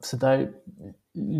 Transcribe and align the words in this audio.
Sedaj 0.00 0.48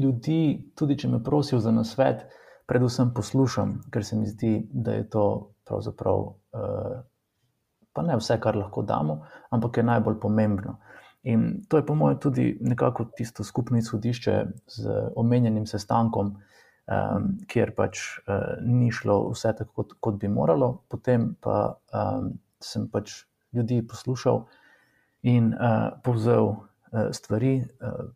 ljudi, 0.03 0.71
tudi 0.75 0.99
če 0.99 1.09
me 1.09 1.25
prosijo 1.25 1.61
za 1.61 1.71
nasvet, 1.71 2.27
predvsem 2.67 3.15
poslušam, 3.15 3.81
ker 3.91 4.05
se 4.05 4.17
mi 4.17 4.27
zdi, 4.27 4.69
da 4.73 4.93
je 4.99 5.09
to 5.11 5.55
pravzaprav 5.65 6.19
uh, 6.19 7.01
pa 7.93 8.03
ne 8.03 8.17
vse, 8.17 8.41
kar 8.41 8.57
lahko 8.57 8.83
damo, 8.83 9.21
ampak 9.51 9.77
je 9.77 9.83
najbolj 9.83 10.21
pomembno. 10.21 10.79
In 11.23 11.63
to 11.69 11.77
je, 11.77 11.87
po 11.87 11.95
mojem, 11.95 12.19
tudi 12.19 12.59
nekako 12.61 13.05
tisto 13.17 13.45
skupno 13.45 13.79
izhodišče 13.79 14.45
z 14.67 15.01
omenjenim 15.17 15.67
sestankom, 15.67 16.37
um, 16.87 17.33
kjer 17.51 17.75
pač 17.77 18.03
uh, 18.27 18.57
ni 18.65 18.91
šlo 18.95 19.23
vse 19.33 19.53
tako, 19.59 19.83
kot, 19.83 19.95
kot 20.01 20.21
bi 20.21 20.29
moralo, 20.29 20.73
potem 20.89 21.35
pa 21.41 21.77
um, 21.93 22.33
sem 22.61 22.89
pač 22.93 23.25
ljudi 23.57 23.81
poslušal 23.87 24.45
in 25.29 25.53
uh, 25.55 25.91
povzel 26.05 26.53
uh, 26.55 27.11
stvari, 27.17 27.61
uh, 27.61 28.11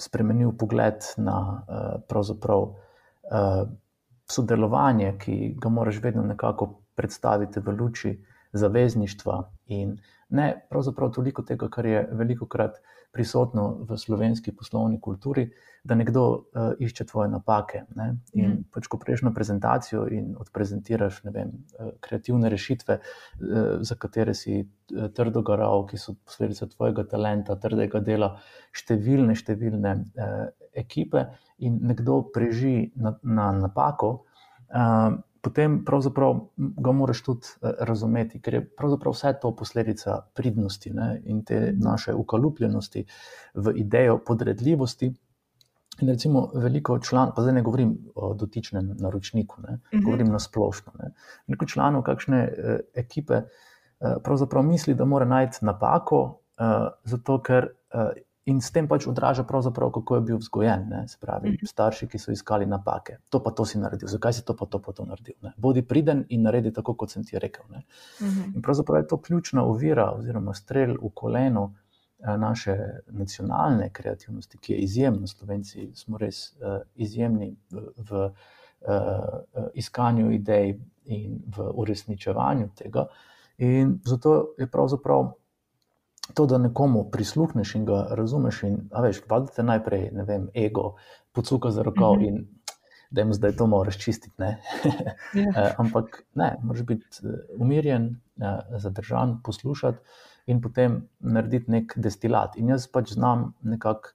spremenil 0.00 0.52
pogled 0.58 1.04
na 1.18 1.38
uh, 1.38 1.94
pravzaprav 2.08 2.68
uh, 2.68 3.64
sodelovanje, 4.30 5.14
ki 5.20 5.36
ga 5.60 5.68
moraš 5.68 6.00
vedno 6.02 6.22
nekako 6.26 6.70
predstaviti 6.94 7.60
v 7.60 7.74
luči 7.76 8.12
zavezništva 8.52 9.42
in 9.66 9.96
ne 10.32 10.66
pravzaprav 10.70 11.12
toliko 11.12 11.42
tega, 11.42 11.68
kar 11.68 11.86
je 11.86 12.08
veliko 12.12 12.46
krat 12.46 12.80
prisotno 13.12 13.84
v 13.88 13.96
slovenski 13.98 14.54
poslovni 14.56 15.00
kulturi, 15.00 15.50
da 15.84 15.94
nekdo 15.94 16.22
uh, 16.30 16.70
išče 16.80 17.04
tvoje 17.10 17.28
napake. 17.28 17.82
Ne? 17.98 18.06
In 18.32 18.46
mm. 18.46 18.62
pač, 18.72 18.86
ko 18.88 18.96
prejš 19.02 19.24
na 19.26 19.32
prezentacijo 19.36 20.06
in 20.08 20.30
odprezentiraš 20.40 21.20
vem, 21.34 21.50
uh, 21.76 21.90
kreativne 22.00 22.48
rešitve, 22.52 22.98
uh, 22.98 23.58
za 23.84 23.98
katere 24.00 24.34
si 24.34 24.62
trdo 24.88 25.42
garal, 25.44 25.84
ki 25.90 26.00
so 26.00 26.14
posledica 26.24 26.70
tvojega 26.72 27.04
talenta, 27.10 27.56
trdega 27.60 28.00
dela, 28.00 28.30
številne, 28.72 29.36
številne 29.36 29.94
uh, 29.98 30.46
ekipe, 30.72 31.26
in 31.60 31.82
nekdo 31.92 32.22
preži 32.32 32.92
na, 32.96 33.18
na 33.22 33.50
napako. 33.58 34.14
Uh, 34.72 35.20
potem 35.42 35.84
ga 36.56 36.92
moraš 36.92 37.22
tudi 37.22 37.46
eh, 37.62 37.74
razumeti, 37.80 38.40
ker 38.40 38.54
je 38.54 38.62
pravzaprav 38.78 39.14
vse 39.14 39.34
to 39.42 39.50
posledica 39.56 40.20
pridnosti 40.34 40.90
ne, 40.94 41.10
in 41.24 41.42
te 41.44 41.72
naše 41.76 42.14
ukalupljenosti 42.14 43.04
v 43.54 43.74
idejo 43.76 44.20
podredljivosti. 44.26 45.12
In 46.00 46.08
recimo, 46.08 46.46
veliko 46.54 46.98
članov, 46.98 47.34
pa 47.36 47.42
zdaj 47.42 47.54
ne 47.54 47.62
govorim 47.62 47.96
o 48.14 48.32
dotičnem 48.34 48.94
naročniku, 49.00 49.60
ne, 49.60 49.72
uh 49.72 49.78
mhm. 49.78 49.98
-huh. 49.98 50.04
govorim 50.04 50.32
na 50.32 50.38
splošno. 50.38 50.92
Ne. 50.98 51.12
Veliko 51.46 51.66
članov 51.66 52.02
kakšne 52.02 52.38
eh, 52.42 52.80
ekipe 52.94 53.34
eh, 53.34 54.14
pravzaprav 54.24 54.62
misli, 54.62 54.94
da 54.94 55.04
mora 55.04 55.24
najti 55.24 55.64
napako, 55.64 56.38
eh, 56.58 56.88
zato 57.04 57.42
ker 57.42 57.68
eh, 57.94 58.22
in 58.44 58.60
s 58.60 58.72
tem 58.74 58.88
pač 58.88 59.06
odraža, 59.06 59.44
kako 59.44 60.14
je 60.14 60.20
bil 60.20 60.38
vzgojen. 60.38 60.86
Ne? 60.88 61.08
Se 61.08 61.18
pravi, 61.20 61.50
mm 61.50 61.54
-hmm. 61.54 61.68
starši, 61.68 62.08
ki 62.08 62.18
so 62.18 62.32
iskali 62.32 62.66
napake, 62.66 63.18
to 63.28 63.42
pa 63.42 63.50
to 63.50 63.64
si 63.64 63.78
naredil, 63.78 64.08
zakaj 64.08 64.32
si 64.32 64.44
to 64.44 64.56
pa 64.56 64.66
to, 64.66 64.78
pa 64.78 64.92
to 64.92 65.04
naredil. 65.04 65.34
Ne? 65.42 65.52
Bodi 65.56 65.82
priden 65.82 66.24
in 66.28 66.42
naredi 66.42 66.72
tako, 66.72 66.94
kot 66.94 67.10
sem 67.10 67.24
ti 67.24 67.38
rekel. 67.38 67.64
Mm 67.68 67.82
-hmm. 68.20 68.54
In 68.54 68.62
pravzaprav 68.62 69.02
je 69.02 69.06
to 69.06 69.16
ključna 69.16 69.64
ovira, 69.64 70.10
oziroma 70.10 70.54
strelj 70.54 70.96
v 71.02 71.10
koleno 71.14 71.74
eh, 72.18 72.36
naše 72.36 72.76
nacionalne 73.06 73.90
kreativnosti, 73.92 74.58
ki 74.58 74.72
je 74.72 74.78
izjemna. 74.78 75.26
Slovenci 75.26 75.90
smo 75.94 76.18
res 76.18 76.56
uh, 76.56 76.80
izjemni 76.94 77.56
v, 77.70 77.80
v 78.10 78.24
uh, 78.24 79.64
iskanju 79.74 80.32
idej 80.32 80.80
in 81.04 81.42
v 81.56 81.70
uresničevanju 81.74 82.68
tega. 82.74 83.06
In 83.58 84.00
zato 84.04 84.54
je 84.58 84.66
pravzaprav 84.66 85.32
to, 86.34 86.46
da 86.46 86.58
nekomu 86.58 87.04
prisluhneš 87.10 87.74
in 87.74 87.84
ga 87.84 88.06
razumeš, 88.10 88.62
in 88.62 88.78
veš, 89.02 89.22
vadite 89.28 89.62
najprej, 89.62 90.10
ne 90.12 90.24
vem, 90.24 90.48
ego, 90.54 90.94
pocuka 91.32 91.70
za 91.70 91.82
roko 91.82 92.14
mm 92.14 92.20
-hmm. 92.20 92.28
in 92.28 92.46
da 93.10 93.20
jim 93.20 93.32
zdaj 93.34 93.56
to 93.56 93.66
moraš 93.66 93.98
čistiti. 93.98 94.36
yeah. 94.38 94.56
Ja. 95.56 95.74
ampak 95.78 96.22
ne, 96.34 96.56
moraš 96.62 96.82
biti 96.82 97.06
eh, 97.24 97.28
umirjen, 97.58 98.20
uh, 98.36 98.78
zadržan, 98.78 99.40
poslušati 99.44 99.98
in 100.46 100.60
potem 100.60 101.08
narediti 101.20 101.70
nek 101.70 101.92
destilat. 101.96 102.56
In 102.56 102.68
jaz 102.68 102.88
pač 102.88 103.12
znam 103.12 103.54
nekako. 103.62 104.08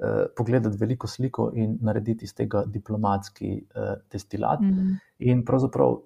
Uh, 0.00 0.06
pogledati 0.36 0.76
veliko 0.80 1.06
sliko 1.06 1.50
in 1.54 1.78
narediti 1.82 2.24
iz 2.24 2.34
tega 2.34 2.62
diplomatski 2.66 3.66
uh, 3.76 3.98
destilat. 4.12 4.60
Mm 4.60 4.70
-hmm. 4.70 4.94
In 5.18 5.44
pravzaprav 5.44 5.88
uh, 5.90 6.00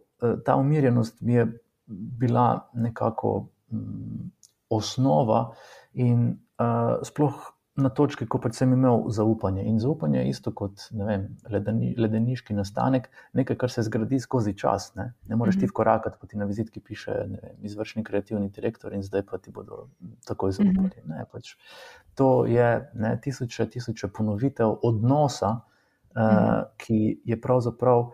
ta 0.45 0.57
umirjenost 0.57 1.21
mi 1.21 1.33
je 1.33 1.59
bila 1.87 2.71
nekako 2.73 3.47
um, 3.71 4.33
osnova, 4.71 5.55
in 5.95 6.39
uh, 6.59 7.03
sploh 7.03 7.55
na 7.75 7.91
točki, 7.91 8.27
ko 8.31 8.39
pač 8.39 8.61
sem 8.61 8.71
imel 8.73 9.09
zaupanje. 9.11 9.65
In 9.67 9.81
zaupanje 9.83 10.21
je 10.21 10.31
isto 10.31 10.53
kot 10.55 10.85
vem, 10.95 11.27
ledeni, 11.51 11.91
ledeniški 11.99 12.55
nastanek, 12.55 13.09
nekaj, 13.35 13.59
kar 13.59 13.73
se 13.73 13.83
zgradi 13.83 14.21
skozi 14.23 14.55
čas. 14.59 14.93
Ne, 14.95 15.09
ne 15.27 15.39
moreš 15.39 15.59
ti 15.59 15.67
mhm. 15.67 15.73
vkorakati, 15.73 16.19
pa 16.21 16.31
ti 16.31 16.39
na 16.39 16.47
vizitki 16.51 16.81
piše 16.81 17.15
vem, 17.15 17.35
izvršni 17.67 18.05
kreativni 18.07 18.51
direktor, 18.55 18.95
in 18.95 19.03
zdaj 19.03 19.25
pa 19.31 19.41
ti 19.43 19.51
bodo 19.55 19.89
takoj 20.27 20.55
zaupali. 20.55 20.93
Mhm. 21.03 21.11
Ne, 21.11 21.27
pač 21.33 21.57
to 22.15 22.47
je 22.47 22.69
ne, 22.95 23.17
tisoče, 23.23 23.67
tisoče 23.75 24.13
ponovitev 24.15 24.77
odnosa, 24.83 25.57
uh, 26.15 26.61
ki 26.79 27.01
je 27.25 27.41
pravzaprav. 27.41 28.11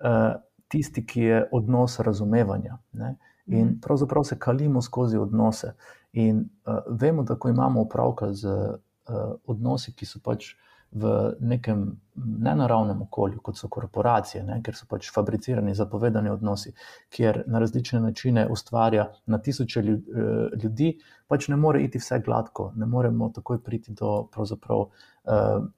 Uh, 0.00 0.34
Tisti, 0.74 1.02
ki 1.06 1.20
je 1.20 1.38
odnos 1.54 1.98
razumevanja. 2.02 2.78
Ne? 2.98 3.12
In 3.46 3.80
pravzaprav 3.80 4.24
se 4.24 4.38
kalimo 4.38 4.82
skozi 4.82 5.18
odnose. 5.18 5.74
In 6.12 6.44
uh, 6.66 6.78
vemo, 6.88 7.22
da 7.22 7.34
ko 7.34 7.48
imamo 7.48 7.80
opravka 7.80 8.32
z 8.32 8.48
uh, 8.48 9.34
odnosi, 9.46 9.92
ki 9.92 10.06
so 10.06 10.20
pač 10.24 10.54
v 10.94 11.34
nekem 11.42 12.00
nenaravnem 12.14 13.02
okolju, 13.02 13.40
kot 13.42 13.58
so 13.58 13.68
korporacije, 13.68 14.44
ne, 14.46 14.60
ker 14.62 14.76
so 14.78 14.86
pač 14.86 15.08
fabricirani, 15.10 15.74
zapovedani 15.74 16.30
odnosi, 16.30 16.70
kjer 17.10 17.42
na 17.50 17.58
različne 17.58 17.98
načine 18.00 18.46
ustvarja 18.50 19.08
na 19.26 19.40
tisoče 19.42 19.82
ljudi, 19.82 20.92
pač 21.26 21.48
ne 21.50 21.58
more 21.58 21.82
iti 21.82 21.98
vse 21.98 22.20
gladko, 22.22 22.70
ne 22.78 22.86
moremo 22.86 23.32
takoj 23.34 23.58
priti 23.66 23.92
do 23.98 24.28
uh, 24.30 24.86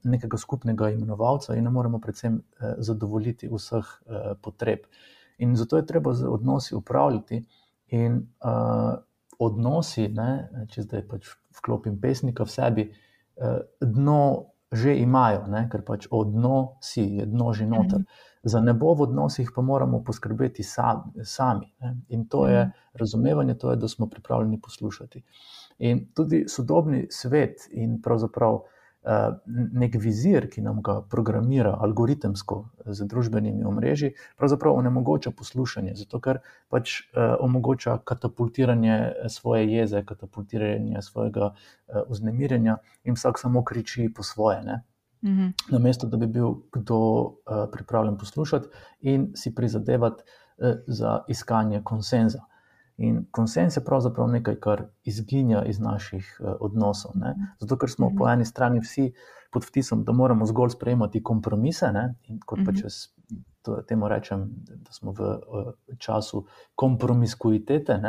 nekega 0.04 0.36
skupnega 0.36 0.92
imenovalca 0.92 1.56
in 1.56 1.64
ne 1.64 1.72
moremo 1.72 1.98
predvsem 1.98 2.36
uh, 2.36 2.74
zadovoljiti 2.78 3.48
vseh 3.48 3.80
uh, 4.04 4.34
potreb. 4.42 4.84
In 5.38 5.56
zato 5.56 5.76
je 5.76 5.86
treba 5.86 6.14
z 6.14 6.26
odnosi 6.28 6.74
upravljati. 6.74 7.44
In 7.86 8.16
uh, 8.44 8.94
odnosi, 9.38 10.08
ne, 10.08 10.48
če 10.70 10.82
zdaj 10.82 11.02
pač 11.08 11.28
vklopim 11.58 12.00
pesnika 12.00 12.44
v 12.44 12.50
sebi, 12.50 12.86
uh, 12.90 13.58
dno 13.80 14.52
že 14.72 14.96
imajo, 14.98 15.44
ne, 15.46 15.68
ker 15.70 15.84
pač 15.86 16.08
odnosi 16.10 17.04
je 17.20 17.26
dno 17.26 17.52
že 17.54 17.66
noter. 17.66 18.02
Mhm. 18.02 18.24
Za 18.46 18.60
nebo 18.60 18.94
v 18.94 19.06
odnosih 19.06 19.50
pa 19.54 19.62
moramo 19.62 20.02
poskrbeti 20.06 20.62
sami. 20.62 21.70
Ne. 21.80 21.92
In 22.08 22.26
to 22.26 22.46
je 22.48 22.64
mhm. 22.64 22.72
razumevanje, 22.94 23.54
to 23.54 23.70
je, 23.70 23.76
da 23.76 23.88
smo 23.88 24.10
pripravljeni 24.10 24.60
poslušati. 24.60 25.22
In 25.78 26.06
tudi 26.14 26.44
sodobni 26.48 27.06
svet 27.10 27.68
in 27.70 28.00
pravzaprav 28.02 28.54
uh, 28.54 28.75
nek 29.72 29.94
vizir, 30.02 30.48
ki 30.50 30.62
nam 30.62 30.80
ga 30.82 30.96
programira 31.10 31.76
algoritemsko 31.80 32.56
z 32.86 33.06
družbenimi 33.06 33.64
omrežji, 33.64 34.14
pravzaprav 34.38 34.74
onemogoča 34.80 35.30
poslušanje, 35.30 35.94
zato 36.00 36.20
ker 36.20 36.40
pač 36.72 36.96
uh, 37.00 37.36
omogoča 37.40 37.98
katapultiranje 38.04 39.28
svoje 39.30 39.68
jeze, 39.70 40.02
katapultiranje 40.06 41.02
svojega 41.02 41.52
vznemirjenja 42.08 42.78
in 43.04 43.14
vsak 43.14 43.38
samo 43.38 43.62
kriči 43.64 44.08
po 44.14 44.26
svoje. 44.26 44.62
Ne? 44.66 44.82
Mhm. 45.24 45.46
Na 45.70 45.78
mesto, 45.78 46.06
da 46.06 46.16
bi 46.16 46.26
bil 46.26 46.54
kdo 46.72 46.98
pripravljen 47.72 48.18
poslušati 48.18 48.68
in 49.00 49.32
si 49.34 49.54
prizadevati 49.54 50.22
za 50.86 51.20
iskanje 51.28 51.82
konsenza. 51.84 52.44
In 52.96 53.26
konsens 53.30 53.76
je 53.76 53.84
pravzaprav 53.84 54.28
nekaj, 54.28 54.54
kar 54.60 54.82
izginja 55.04 55.64
iz 55.68 55.80
naših 55.80 56.28
uh, 56.40 56.54
odnosov. 56.60 57.12
Ne? 57.14 57.34
Zato, 57.60 57.76
ker 57.76 57.90
smo 57.92 58.08
po 58.08 58.24
mhm. 58.24 58.32
eni 58.32 58.44
strani 58.44 58.80
vsi 58.80 59.10
pod 59.52 59.64
vtisom, 59.68 60.04
da 60.04 60.12
moramo 60.12 60.46
zgolj 60.46 60.72
sprejemati 60.76 61.22
kompromise. 61.22 61.90
Ne? 61.92 62.14
In 62.28 62.40
kot 62.40 62.64
pa 62.64 62.72
mhm. 62.72 62.80
če 62.80 63.82
temu 63.88 64.08
rečem, 64.08 64.46
da 64.64 64.92
smo 64.96 65.12
v 65.12 65.28
uh, 65.28 65.70
času 65.98 66.46
kompromiskuitete. 66.74 68.00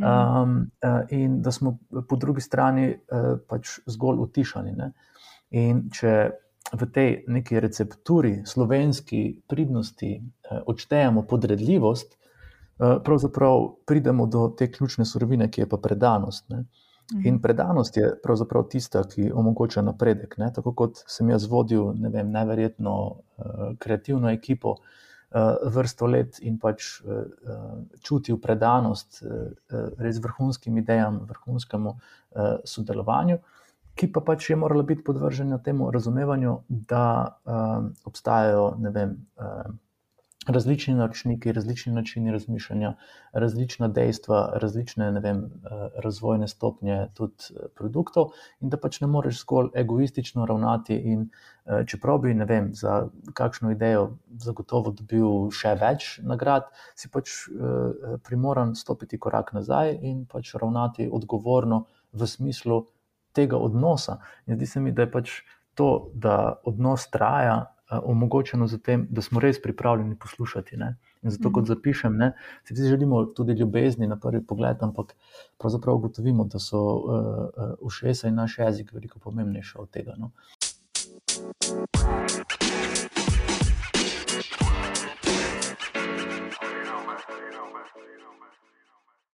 Um, 0.00 0.70
uh, 0.80 1.02
in 1.12 1.42
da 1.44 1.52
smo 1.52 1.76
po 2.08 2.16
drugi 2.16 2.40
strani 2.40 2.94
pač 3.48 3.74
zgolj 3.86 4.22
utišani. 4.24 4.72
Ne? 4.78 4.92
In 5.60 5.90
če 5.92 6.14
v 6.72 6.88
tej 6.88 7.10
neki 7.28 7.60
recepturi, 7.60 8.38
slovenski 8.48 9.42
pridnosti, 9.48 10.14
odštejemo 10.72 11.26
podredljivost, 11.28 12.16
Eh, 12.16 12.31
pravzaprav 12.78 13.68
pridemo 13.86 14.26
do 14.26 14.48
te 14.58 14.70
ključne 14.72 15.04
surovine, 15.04 15.50
ki 15.50 15.60
je 15.60 15.68
pa 15.68 15.76
predanost. 15.76 16.48
Ne? 16.50 16.64
Mhm. 17.12 17.26
In 17.28 17.42
predanost 17.42 17.96
je 17.96 18.14
pravzaprav 18.22 18.68
tista, 18.68 19.04
ki 19.04 19.32
omogoča 19.34 19.82
napredek. 19.82 20.38
Ne? 20.38 20.52
Tako 20.54 20.72
kot 20.72 21.04
sem 21.06 21.30
jaz 21.30 21.46
vodil 21.50 21.92
ne 21.94 22.08
vem, 22.08 22.30
neverjetno 22.30 22.94
uh, 23.06 23.76
kreativno 23.78 24.30
ekipo 24.30 24.76
vrsto 25.64 26.06
let 26.06 26.38
in 26.44 26.58
pač 26.60 27.00
čutil 28.04 28.38
predanost 28.40 29.22
res 29.98 30.18
vrhunskim 30.20 30.76
idejam, 30.78 31.22
vrhunskemu 31.28 31.94
sodelovanju, 32.68 33.38
ki 33.96 34.08
pa 34.12 34.20
pač 34.24 34.50
je 34.50 34.56
morala 34.56 34.84
biti 34.88 35.04
podvržena 35.04 35.58
temu 35.64 35.90
razumevanju, 35.90 36.58
da 36.68 37.04
obstajajo, 38.04 38.74
ne 38.78 38.90
vem 38.90 39.16
različni 40.48 40.94
naročniki, 40.94 41.52
različni 41.52 41.92
načini 41.92 42.32
razmišljanja, 42.32 42.94
različna 43.32 43.88
dejstva, 43.88 44.52
različne 44.54 45.10
vem, 45.20 45.44
razvojne 46.04 46.48
stopnje 46.48 47.06
tudi 47.14 47.54
produktov, 47.74 48.32
in 48.60 48.72
da 48.72 48.76
pač 48.76 49.00
ne 49.00 49.06
moreš 49.06 49.40
zgolj 49.44 49.70
egoistično 49.74 50.46
ravnati. 50.46 50.94
In 50.94 51.28
čeprav 51.86 52.18
bi 52.18 52.34
vem, 52.34 52.70
za 52.74 53.08
kakšno 53.34 53.70
idejo 53.70 54.16
zagotovo 54.38 54.90
dobil 54.90 55.50
še 55.54 55.76
več 55.78 56.18
nagrad, 56.22 56.70
si 56.94 57.08
pač 57.08 57.46
primoran 58.26 58.74
stopiti 58.74 59.18
korak 59.18 59.52
nazaj 59.52 59.98
in 60.00 60.24
pač 60.26 60.54
ravnati 60.54 61.08
odgovorno 61.12 61.84
v 62.12 62.26
smislu 62.26 62.86
tega 63.32 63.56
odnosa. 63.56 64.18
In 64.46 64.56
zdi 64.56 64.66
se 64.66 64.80
mi, 64.80 64.92
da 64.92 65.06
je 65.06 65.10
pač 65.10 65.42
to, 65.74 66.10
da 66.14 66.58
odnos 66.64 67.06
traja, 67.10 67.72
omogočeno 68.04 68.66
z 68.66 68.78
tem, 68.78 69.06
da 69.10 69.22
smo 69.22 69.40
res 69.40 69.62
pripravljeni 69.62 70.16
poslušati. 70.16 70.76
Ne? 70.76 70.96
In 71.22 71.30
zato, 71.30 71.52
kot 71.52 71.66
zapišem, 71.66 72.16
ne, 72.16 72.32
si 72.64 72.74
vsi 72.74 72.88
želimo 72.88 73.24
tudi 73.24 73.52
ljubezni 73.52 74.06
na 74.06 74.16
prvi 74.16 74.42
pogled, 74.46 74.82
ampak 74.82 75.14
pravzaprav 75.58 75.96
ugotovimo, 75.96 76.44
da 76.44 76.58
so 76.58 76.82
uh, 76.82 77.74
ušesa 77.80 78.28
in 78.28 78.34
naš 78.34 78.58
jezik 78.58 78.92
veliko 78.92 79.18
pomembnejši 79.18 79.78
od 79.78 79.90
tega. 79.90 80.14
No? 80.18 80.30